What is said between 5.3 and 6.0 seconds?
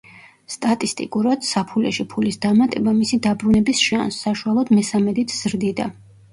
ზრდიდა.